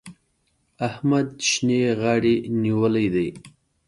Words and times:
احمد 0.87 1.27
شينې 1.49 1.81
غاړې 1.99 2.35
نيولی 2.63 3.07
دی. 3.15 3.29